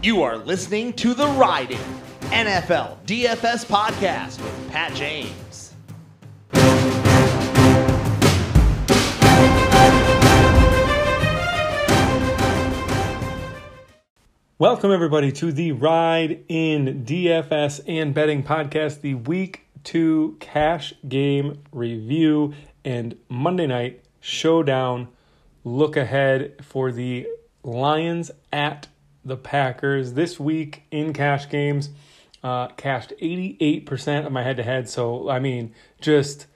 [0.00, 1.80] You are listening to the Riding
[2.30, 5.74] NFL DFS podcast with Pat James.
[14.60, 21.64] Welcome, everybody, to the Ride in DFS and Betting Podcast, the Week 2 Cash Game
[21.72, 22.54] Review
[22.84, 25.08] and Monday Night Showdown
[25.64, 27.26] look ahead for the
[27.64, 28.86] Lions at
[29.24, 30.14] the Packers.
[30.14, 31.90] This week in cash games,
[32.42, 34.88] uh, cashed 88% of my head to head.
[34.88, 36.46] So, I mean, just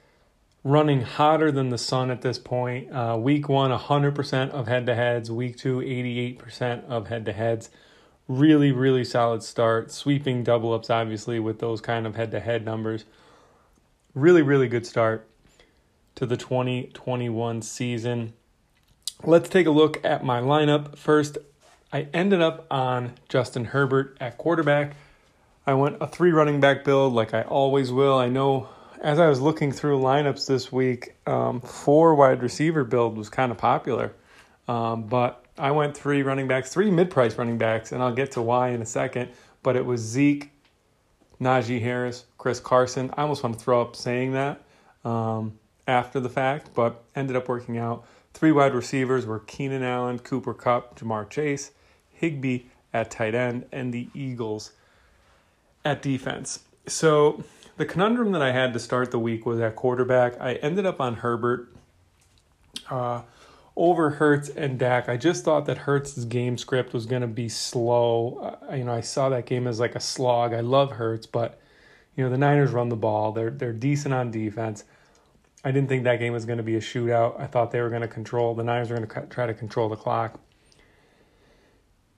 [0.63, 2.91] running hotter than the sun at this point.
[2.91, 5.29] Uh, week one, 100% of head to heads.
[5.29, 7.69] Week two, 88% of head to heads.
[8.27, 9.91] Really, really solid start.
[9.91, 13.03] Sweeping double ups, obviously, with those kind of head to head numbers.
[14.13, 15.27] Really, really good start
[16.15, 18.33] to the 2021 season.
[19.23, 20.97] Let's take a look at my lineup.
[20.97, 21.37] First,
[21.93, 24.95] I ended up on Justin Herbert at quarterback.
[25.67, 28.17] I went a three running back build like I always will.
[28.17, 28.67] I know
[28.99, 33.51] as I was looking through lineups this week, um, four wide receiver build was kind
[33.51, 34.11] of popular.
[34.67, 38.31] Um, but I went three running backs, three mid price running backs, and I'll get
[38.31, 39.29] to why in a second.
[39.61, 40.49] But it was Zeke,
[41.39, 43.11] Najee Harris, Chris Carson.
[43.15, 44.63] I almost want to throw up saying that
[45.05, 48.03] um, after the fact, but ended up working out.
[48.33, 51.69] Three wide receivers were Keenan Allen, Cooper Kupp, Ja'Marr Chase,
[52.23, 54.71] Higbee at tight end, and the Eagles
[55.83, 56.61] at defense.
[56.87, 57.43] So
[57.75, 60.39] the conundrum that I had to start the week was at quarterback.
[60.39, 61.75] I ended up on Herbert
[62.89, 63.23] uh,
[63.75, 65.09] over Hurts and Dak.
[65.09, 68.57] I just thought that Hurts' game script was going to be slow.
[68.69, 70.53] Uh, you know, I saw that game as like a slog.
[70.53, 71.59] I love Hurts, but
[72.15, 73.33] you know the Niners run the ball.
[73.33, 74.85] They're they're decent on defense.
[75.65, 77.39] I didn't think that game was going to be a shootout.
[77.39, 79.89] I thought they were going to control the Niners were going to try to control
[79.89, 80.39] the clock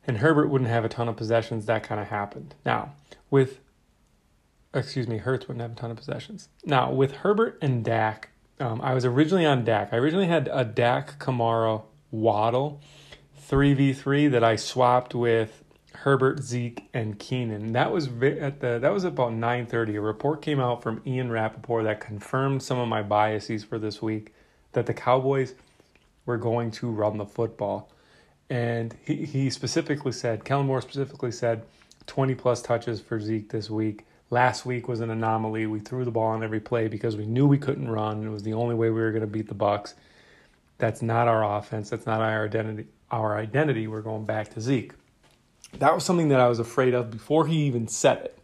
[0.08, 2.56] and Herbert wouldn't have a ton of possessions, that kind of happened.
[2.66, 2.94] Now,
[3.30, 3.60] with,
[4.74, 6.50] excuse me, Hurts wouldn't have a ton of possessions.
[6.64, 9.90] Now, with Herbert and Dak, um, I was originally on Dak.
[9.92, 12.82] I originally had a Dak Kamara Waddle
[13.50, 15.64] 3v3 that I swapped with
[15.94, 17.74] Herbert, Zeke, and Keenan.
[17.74, 19.96] That was at the that was about 9:30.
[19.96, 24.02] A report came out from Ian Rapoport that confirmed some of my biases for this
[24.02, 24.34] week
[24.74, 25.56] that the Cowboys
[26.26, 27.90] were going to run the football
[28.50, 31.64] and he, he specifically said, Kellen Moore specifically said,
[32.08, 34.06] 20 plus touches for Zeke this week.
[34.30, 35.66] Last week was an anomaly.
[35.66, 38.26] We threw the ball on every play because we knew we couldn't run.
[38.26, 39.96] It was the only way we were going to beat the Bucks.
[40.78, 41.90] That's not our offense.
[41.90, 42.88] That's not our identity.
[43.12, 43.88] Our identity.
[43.88, 44.94] We're going back to Zeke.
[45.80, 48.40] That was something that I was afraid of before he even said it.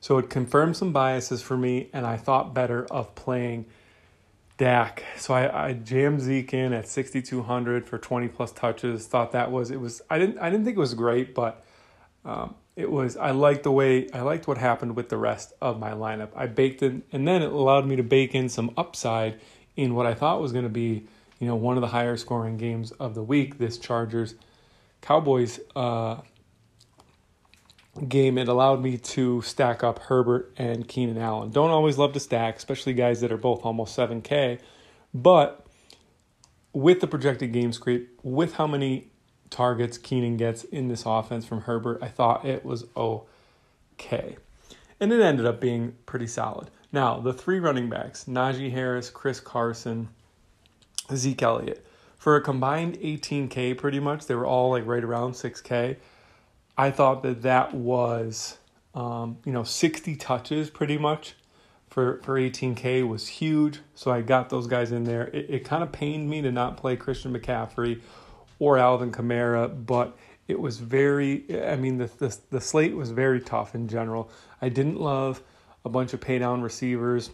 [0.00, 3.66] So it confirmed some biases for me, and I thought better of playing
[4.58, 5.04] Dak.
[5.16, 9.06] So I, I jammed Zeke in at 6,200 for 20 plus touches.
[9.06, 11.64] Thought that was it was I didn't I didn't think it was great, but
[12.24, 15.78] um, it was I liked the way I liked what happened with the rest of
[15.78, 16.30] my lineup.
[16.34, 19.40] I baked in, and then it allowed me to bake in some upside
[19.76, 21.06] in what I thought was going to be
[21.38, 23.58] you know one of the higher scoring games of the week.
[23.58, 24.34] This Chargers
[25.02, 26.16] Cowboys uh,
[28.08, 31.50] game, it allowed me to stack up Herbert and Keenan Allen.
[31.50, 34.58] Don't always love to stack, especially guys that are both almost 7K,
[35.14, 35.66] but
[36.72, 39.10] with the projected game script, with how many
[39.48, 44.36] targets Keenan gets in this offense from Herbert, I thought it was okay.
[45.00, 46.70] And it ended up being pretty solid.
[46.92, 50.08] Now, the three running backs, Najee Harris, Chris Carson,
[51.14, 51.86] Zeke Elliott,
[52.18, 55.96] for a combined 18K pretty much, they were all like right around 6K.
[56.78, 58.58] I thought that that was,
[58.94, 61.34] um, you know, 60 touches pretty much
[61.88, 63.80] for, for 18K was huge.
[63.94, 65.28] So I got those guys in there.
[65.28, 68.00] It, it kind of pained me to not play Christian McCaffrey
[68.58, 70.16] or Alvin Kamara, but
[70.48, 74.30] it was very, I mean, the, the, the slate was very tough in general.
[74.60, 75.42] I didn't love
[75.84, 77.30] a bunch of pay down receivers.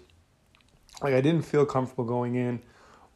[1.03, 2.61] Like, I didn't feel comfortable going in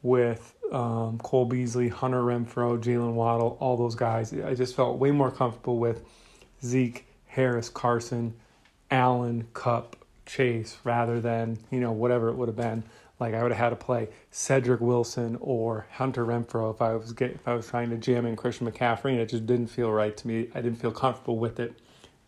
[0.03, 4.33] with um, Cole Beasley, Hunter Renfrow, Jaylen Waddle, all those guys.
[4.33, 6.03] I just felt way more comfortable with
[6.65, 8.35] Zeke, Harris, Carson,
[8.91, 12.83] Allen, Kupp, Chase, rather than you know whatever it would have been.
[13.19, 17.13] Like I would have had to play Cedric Wilson or Hunter Renfrow if I was
[17.13, 19.91] get, if I was trying to jam in Christian McCaffrey, and it just didn't feel
[19.91, 20.49] right to me.
[20.55, 21.75] I didn't feel comfortable with it.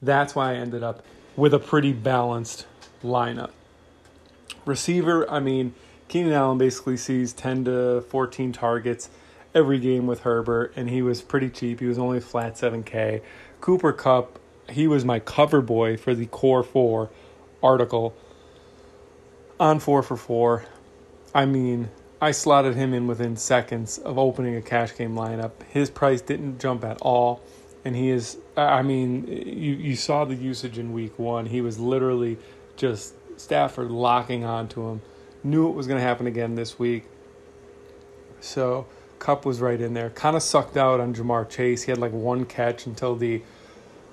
[0.01, 1.05] That's why I ended up
[1.37, 2.67] with a pretty balanced
[3.03, 3.51] lineup.
[4.65, 5.75] Receiver, I mean
[6.09, 9.11] Keenan Allen basically sees 10 to 14 targets
[9.55, 11.81] every game with Herbert, and he was pretty cheap.
[11.81, 13.23] He was only flat 7K.
[13.61, 14.39] Cooper Kupp,
[14.69, 17.11] he was my cover boy for the Core 4
[17.63, 18.15] article
[19.61, 20.65] on 4 for 4.
[21.35, 21.91] I mean,
[22.21, 25.53] I slotted him in within seconds of opening a cash game lineup.
[25.69, 27.43] His price didn't jump at all,
[27.85, 28.39] and he is.
[28.57, 31.47] I mean, you you saw the usage in week one.
[31.47, 32.39] He was literally
[32.77, 35.03] just Stafford locking onto him.
[35.45, 37.05] Knew it was going to happen again this week.
[38.41, 38.87] So
[39.19, 40.11] Kupp was right in there.
[40.11, 41.83] Kind of sucked out on Ja'Marr Chase.
[41.83, 43.43] He had like one catch until the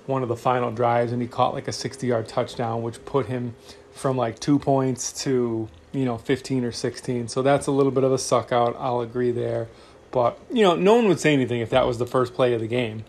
[0.06, 3.26] one of the final drives, and he caught like a 60 yard touchdown, which put
[3.26, 3.56] him
[3.92, 7.28] from like two points to you know 15 or 16.
[7.28, 8.76] So that's a little bit of a suck out.
[8.78, 9.68] I'll agree there.
[10.12, 12.62] But you know, no one would say anything if that was the first play of
[12.62, 13.04] the game.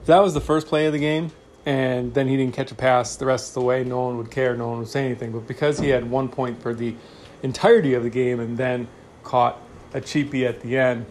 [0.00, 1.30] If that was the first play of the game,
[1.66, 4.30] and then he didn't catch a pass the rest of the way, no one would
[4.30, 4.56] care.
[4.56, 5.32] No one would say anything.
[5.32, 6.94] But because he had one point for the
[7.42, 8.88] entirety of the game, and then
[9.22, 9.60] caught
[9.92, 11.06] a cheapie at the end,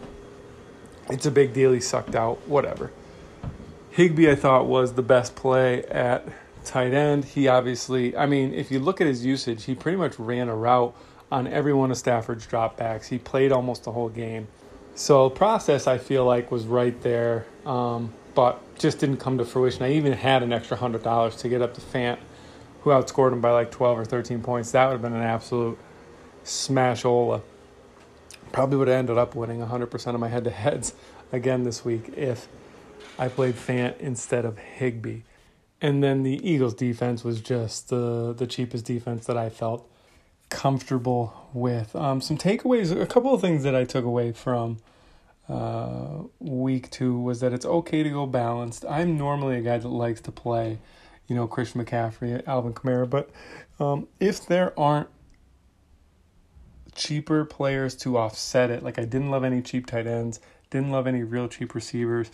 [1.10, 1.72] it's a big deal.
[1.72, 2.48] He sucked out.
[2.48, 2.92] Whatever.
[3.92, 6.28] Higbee, I thought, was the best play at
[6.64, 7.26] tight end.
[7.26, 10.56] He obviously, I mean, if you look at his usage, he pretty much ran a
[10.56, 10.96] route
[11.32, 13.08] on every one of Stafford's dropbacks.
[13.08, 14.48] He played almost the whole game.
[14.96, 19.84] So process, I feel like, was right there, um, but just didn't come to fruition.
[19.84, 22.20] I even had an extra hundred dollars to get up to Fant,
[22.82, 24.72] who outscored him by like twelve or thirteen points.
[24.72, 25.78] That would have been an absolute
[26.50, 27.42] smashola.
[28.52, 30.94] Probably would have ended up winning hundred percent of my head-to-heads
[31.32, 32.48] again this week if
[33.20, 35.22] I played Fant instead of Higbee.
[35.82, 39.88] And then the Eagles defense was just the the cheapest defense that I felt
[40.50, 41.96] comfortable with.
[41.96, 44.78] Um, some takeaways, a couple of things that I took away from
[45.48, 48.84] uh, week two was that it's okay to go balanced.
[48.90, 50.80] I'm normally a guy that likes to play,
[51.28, 53.30] you know, Christian McCaffrey, Alvin Kamara, but
[53.80, 55.10] um, if there aren't
[56.96, 60.40] cheaper players to offset it, like I didn't love any cheap tight ends,
[60.70, 62.30] didn't love any real cheap receivers.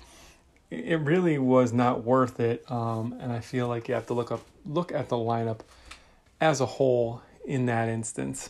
[0.72, 4.31] It really was not worth it, um, and I feel like you have to look
[4.31, 5.60] up, look at the lineup
[6.42, 8.50] as a whole in that instance.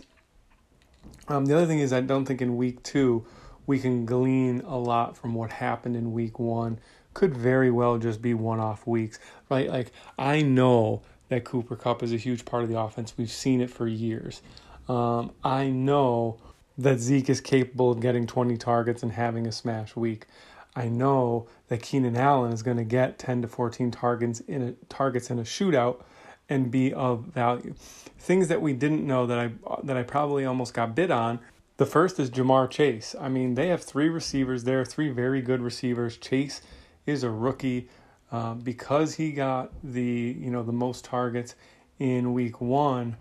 [1.28, 3.26] Um, the other thing is, I don't think in week two
[3.68, 6.80] we can glean a lot from what happened in week one.
[7.14, 9.20] Could very well just be one off weeks,
[9.50, 9.70] right?
[9.70, 13.14] Like, I know that Cooper Kupp is a huge part of the offense.
[13.18, 14.42] We've seen it for years.
[14.88, 16.40] Um, I know
[16.78, 20.28] that Zeke is capable of getting 20 targets and having a smash week.
[20.76, 24.72] I know that Keenan Allen is going to get 10 to 14 targets in a,
[24.88, 26.04] targets in a shootout
[26.50, 27.74] and be of value.
[28.20, 29.52] Things that we didn't know that I
[29.84, 31.40] that I probably almost got bid on.
[31.78, 33.16] The first is Ja'Marr Chase.
[33.20, 36.18] I mean, they have three receivers there, three very good receivers.
[36.18, 36.62] Chase
[37.06, 37.90] is a rookie
[38.32, 41.56] uh, because he got the you know the most targets
[42.00, 43.16] in week one.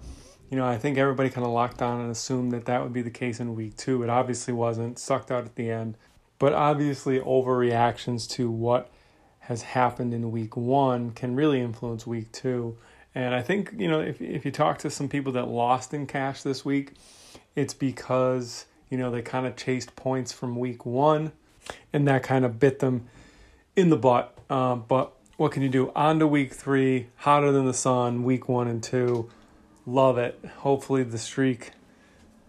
[0.50, 3.02] You know, I think everybody kind of locked on and assumed that that would be
[3.02, 4.02] the case in week two.
[4.02, 4.98] It obviously wasn't.
[4.98, 5.96] Sucked out at the end,
[6.38, 8.90] but obviously overreactions to what
[9.40, 12.76] has happened in week one can really influence week two.
[13.14, 16.06] And I think, you know, if, if you talk to some people that lost in
[16.06, 16.92] cash this week,
[17.54, 21.32] it's because, you know, they kind of chased points from week one
[21.92, 23.06] and that kind of bit them
[23.76, 24.36] in the butt.
[24.50, 25.92] Um, but what can you do?
[25.94, 29.30] On to week three, hotter than the sun, week one and two.
[29.86, 30.42] Love it.
[30.58, 31.72] Hopefully the streak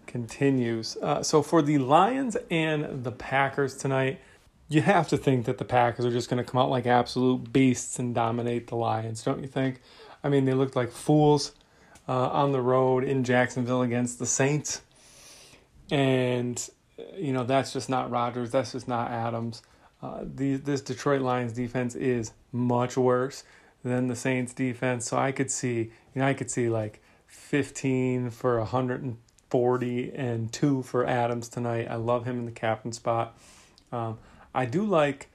[0.06, 0.96] continues.
[1.02, 4.20] Uh, so for the Lions and the Packers tonight,
[4.68, 7.52] you have to think that the Packers are just going to come out like absolute
[7.52, 9.80] beasts and dominate the Lions, don't you think?
[10.24, 11.52] I mean, they looked like fools
[12.08, 14.82] uh, on the road in Jacksonville against the Saints.
[15.90, 16.68] And,
[17.16, 18.50] you know, that's just not Rodgers.
[18.50, 19.62] That's just not Adams.
[20.02, 23.44] Uh, the, this Detroit Lions defense is much worse
[23.84, 25.06] than the Saints defense.
[25.06, 30.82] So I could see, you know, I could see like 15 for 140 and two
[30.82, 31.88] for Adams tonight.
[31.90, 33.38] I love him in the captain spot.
[33.92, 34.18] Um,
[34.54, 35.28] I do like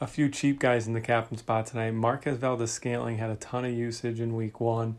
[0.00, 1.92] a few cheap guys in the captain spot tonight.
[1.92, 4.96] Marquez Valdes Scantling had a ton of usage in week one.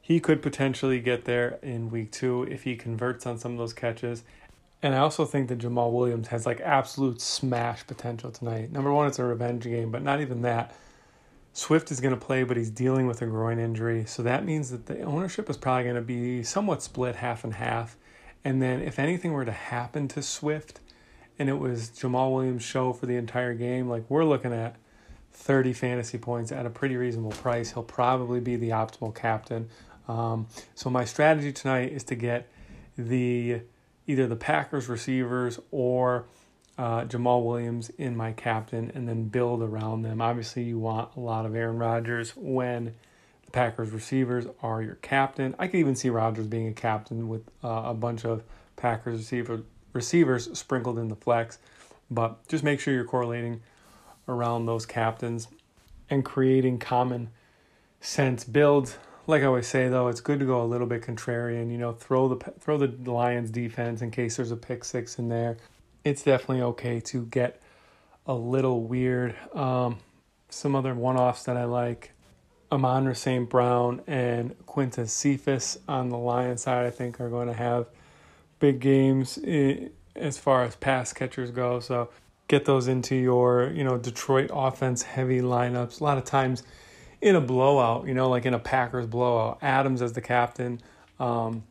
[0.00, 3.72] He could potentially get there in week two if he converts on some of those
[3.72, 4.22] catches.
[4.80, 8.70] And I also think that Jamaal Williams has like absolute smash potential tonight.
[8.70, 10.74] Number one, it's a revenge game, but not even that.
[11.58, 14.04] Swift is going to play, but he's dealing with a groin injury.
[14.06, 17.54] So that means that the ownership is probably going to be somewhat split half and
[17.54, 17.96] half.
[18.44, 20.78] And then if anything were to happen to Swift,
[21.36, 24.76] and it was Jamaal Williams' show for the entire game, like we're looking at
[25.32, 27.72] 30 fantasy points at a pretty reasonable price.
[27.72, 29.68] He'll probably be the optimal captain.
[30.06, 30.46] Um,
[30.76, 32.48] so my strategy tonight is to get
[32.96, 33.62] the
[34.06, 36.24] either the Packers receivers or
[36.78, 40.22] uh, Jamaal Williams in my captain, and then build around them.
[40.22, 42.94] Obviously, you want a lot of Aaron Rodgers when
[43.44, 45.56] the Packers receivers are your captain.
[45.58, 48.44] I could even see Rodgers being a captain with uh, a bunch of
[48.76, 51.58] Packers receiver receivers sprinkled in the flex.
[52.10, 53.60] But just make sure you're correlating
[54.28, 55.48] around those captains
[56.08, 57.30] and creating common
[58.00, 58.98] sense builds.
[59.26, 61.70] Like I always say, though, it's good to go a little bit contrarian.
[61.70, 65.28] You know, throw the throw the Lions defense in case there's a pick six in
[65.28, 65.58] there.
[66.04, 67.60] It's definitely okay to get
[68.26, 69.34] a little weird.
[69.54, 69.98] Um,
[70.48, 72.12] Some other one offs that I like
[72.70, 73.48] Amon St.
[73.48, 77.88] Brown and Quintez Cephus on the Lions side, I think, are going to have
[78.58, 79.38] big games
[80.16, 81.80] as far as pass catchers go.
[81.80, 82.10] So
[82.48, 86.00] get those into your, you know, Detroit offense heavy lineups.
[86.00, 86.62] A lot of times
[87.20, 90.80] in a blowout, you know, like in a Packers blowout, Adams as the captain,
[91.18, 91.64] um,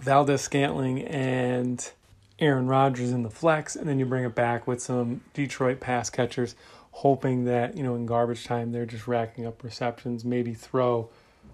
[0.00, 1.92] Valdes-Scantling and
[2.38, 6.10] Aaron Rodgers in the flex, and then you bring it back with some Detroit pass
[6.10, 6.54] catchers,
[6.92, 11.10] hoping that, you know, in garbage time they're just racking up receptions, maybe throw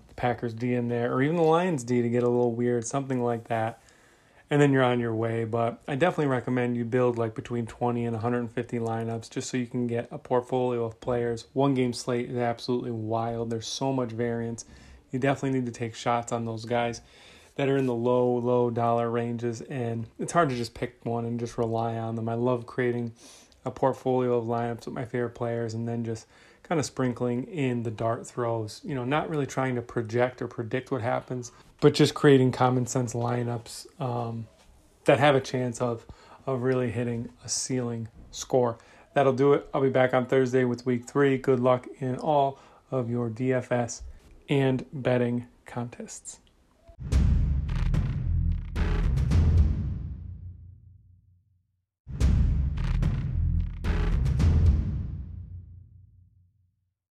[0.08, 2.86] the Packers D in there, or even the Lions D to get a little weird,
[2.86, 3.80] something like that
[4.50, 5.44] and then you're on your way.
[5.44, 9.66] But I definitely recommend you build like between 20 and 150 lineups just so you
[9.66, 11.46] can get a portfolio of players.
[11.54, 13.50] One game slate is absolutely wild.
[13.50, 14.64] There's so much variance.
[15.10, 17.00] You definitely need to take shots on those guys
[17.56, 19.60] that are in the low, low dollar ranges.
[19.62, 22.28] And it's hard to just pick one and just rely on them.
[22.28, 23.12] I love creating
[23.64, 26.26] a portfolio of lineups with my favorite players and then just
[26.62, 28.80] kind of sprinkling in the dart throws.
[28.84, 32.86] You know, not really trying to project or predict what happens, but just creating common
[32.86, 34.46] sense lineups um,
[35.04, 36.04] that have a chance of
[36.46, 38.76] of really hitting a ceiling score.
[39.14, 39.68] That'll do it.
[39.72, 41.38] I'll be back on Thursday with week three.
[41.38, 42.58] Good luck in all
[42.90, 44.02] of your DFS
[44.48, 46.40] and betting contests.